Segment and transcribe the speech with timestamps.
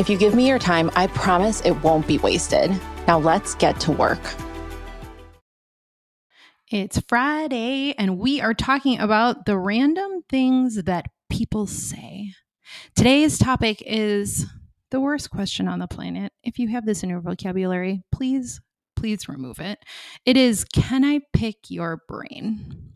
[0.00, 2.70] If you give me your time, I promise it won't be wasted.
[3.06, 4.18] Now let's get to work.
[6.70, 12.32] It's Friday, and we are talking about the random things that people say.
[12.96, 14.46] Today's topic is
[14.90, 16.32] the worst question on the planet.
[16.42, 18.58] If you have this in your vocabulary, please,
[18.96, 19.80] please remove it.
[20.24, 22.94] It is Can I pick your brain?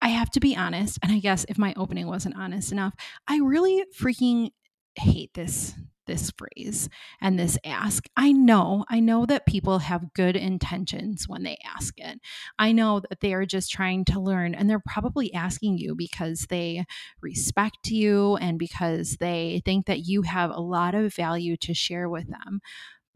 [0.00, 2.94] I have to be honest, and I guess if my opening wasn't honest enough,
[3.26, 4.50] I really freaking
[4.94, 5.74] hate this
[6.08, 6.88] this phrase
[7.20, 8.08] and this ask.
[8.16, 12.18] I know, I know that people have good intentions when they ask it.
[12.58, 16.46] I know that they are just trying to learn and they're probably asking you because
[16.50, 16.84] they
[17.20, 22.08] respect you and because they think that you have a lot of value to share
[22.08, 22.60] with them.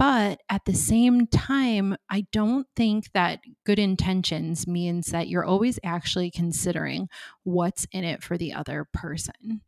[0.03, 5.79] But at the same time, I don't think that good intentions means that you're always
[5.85, 7.09] actually considering
[7.45, 9.61] what's in it for the other person.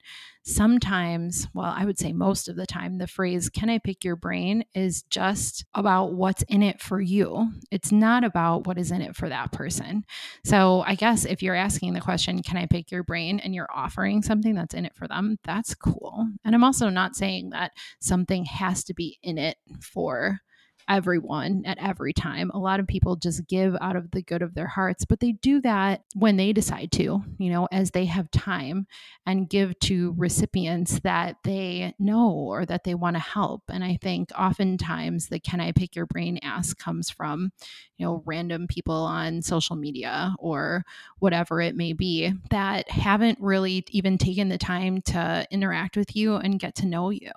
[0.43, 4.17] Sometimes, well, I would say most of the time, the phrase, can I pick your
[4.17, 7.53] brain, is just about what's in it for you.
[7.71, 10.05] It's not about what is in it for that person.
[10.45, 13.71] So I guess if you're asking the question, can I pick your brain, and you're
[13.73, 16.27] offering something that's in it for them, that's cool.
[16.45, 20.24] And I'm also not saying that something has to be in it for
[20.89, 22.51] everyone at every time.
[22.53, 25.33] A lot of people just give out of the good of their hearts, but they
[25.33, 28.87] do that when they decide to, you know, as they have time
[29.27, 33.63] and give to recipients that they know or that they want to help.
[33.69, 37.53] And I think oftentimes the can I pick your brain ask comes from,
[37.97, 40.85] you know, random people on social media or
[41.19, 46.37] whatever it may be that haven't really even taken the time to interact with you
[46.37, 47.31] and get to know you.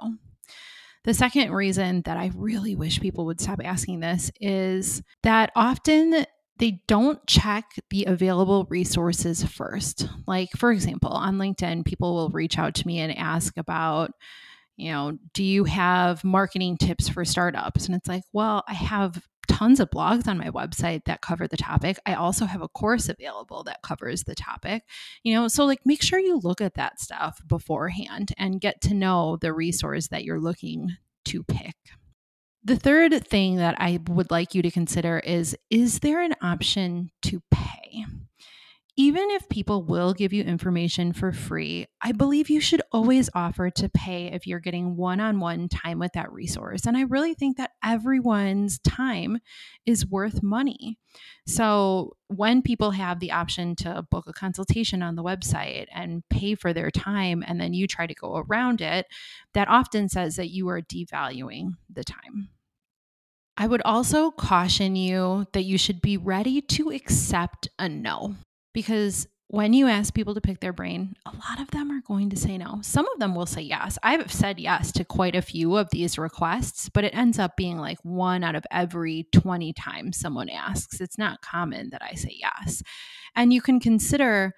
[1.08, 6.26] The second reason that I really wish people would stop asking this is that often
[6.60, 10.06] they don't check the available resources first.
[10.28, 14.12] Like, for example, on LinkedIn, people will reach out to me and ask about,
[14.76, 17.86] you know, do you have marketing tips for startups?
[17.86, 21.58] And it's like, well, I have tons of blogs on my website that cover the
[21.58, 21.98] topic.
[22.06, 24.84] I also have a course available that covers the topic.
[25.24, 28.94] You know, so like make sure you look at that stuff beforehand and get to
[28.94, 31.76] know the resource that you're looking to pick.
[32.64, 37.12] The third thing that I would like you to consider is is there an option
[37.24, 38.06] to pay?
[39.00, 43.70] Even if people will give you information for free, I believe you should always offer
[43.70, 46.88] to pay if you're getting one on one time with that resource.
[46.88, 49.38] And I really think that everyone's time
[49.86, 50.98] is worth money.
[51.46, 56.56] So when people have the option to book a consultation on the website and pay
[56.56, 59.06] for their time, and then you try to go around it,
[59.54, 62.50] that often says that you are devaluing the time.
[63.58, 68.36] I would also caution you that you should be ready to accept a no
[68.78, 72.30] because when you ask people to pick their brain, a lot of them are going
[72.30, 72.78] to say no.
[72.84, 73.98] Some of them will say yes.
[74.04, 77.80] I've said yes to quite a few of these requests, but it ends up being
[77.80, 81.02] like one out of every 20 times someone asks.
[81.02, 82.84] It's not common that I say yes.
[83.36, 84.54] And you can consider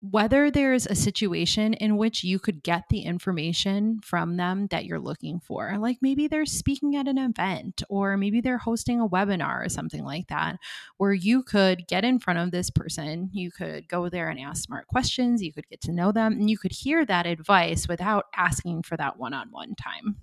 [0.00, 5.00] whether there's a situation in which you could get the information from them that you're
[5.00, 5.76] looking for.
[5.78, 10.04] Like maybe they're speaking at an event, or maybe they're hosting a webinar or something
[10.04, 10.56] like that,
[10.98, 13.30] where you could get in front of this person.
[13.32, 15.42] You could go there and ask smart questions.
[15.42, 18.96] You could get to know them, and you could hear that advice without asking for
[18.96, 20.16] that one on one time.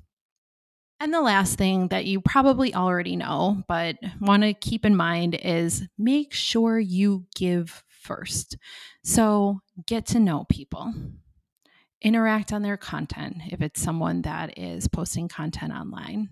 [0.99, 5.35] And the last thing that you probably already know, but want to keep in mind
[5.35, 8.57] is make sure you give first.
[9.03, 10.93] So get to know people,
[12.01, 16.29] interact on their content if it's someone that is posting content online,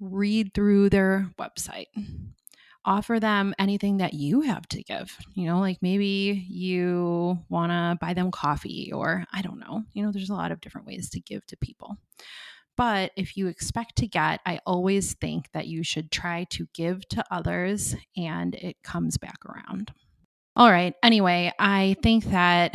[0.00, 1.86] read through their website.
[2.84, 5.16] Offer them anything that you have to give.
[5.34, 9.82] You know, like maybe you want to buy them coffee, or I don't know.
[9.92, 11.96] You know, there's a lot of different ways to give to people.
[12.76, 17.08] But if you expect to get, I always think that you should try to give
[17.08, 19.92] to others and it comes back around.
[20.56, 20.94] All right.
[21.02, 22.74] Anyway, I think that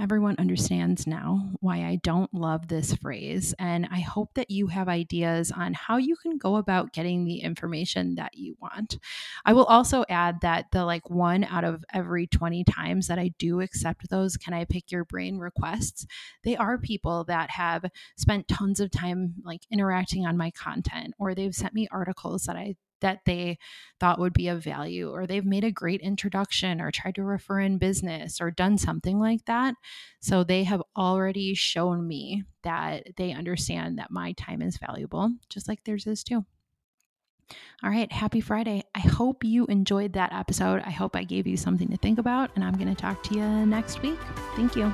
[0.00, 3.54] everyone understands now why I don't love this phrase.
[3.58, 7.40] And I hope that you have ideas on how you can go about getting the
[7.40, 8.98] information that you want.
[9.44, 13.32] I will also add that the like one out of every 20 times that I
[13.38, 16.06] do accept those can I pick your brain requests,
[16.44, 17.84] they are people that have
[18.16, 22.56] spent tons of time like interacting on my content or they've sent me articles that
[22.56, 23.58] I that they
[24.00, 27.60] thought would be of value, or they've made a great introduction, or tried to refer
[27.60, 29.74] in business, or done something like that.
[30.20, 35.68] So they have already shown me that they understand that my time is valuable, just
[35.68, 36.44] like theirs is too.
[37.82, 38.84] All right, happy Friday.
[38.94, 40.82] I hope you enjoyed that episode.
[40.86, 43.34] I hope I gave you something to think about, and I'm going to talk to
[43.34, 44.18] you next week.
[44.56, 44.92] Thank you.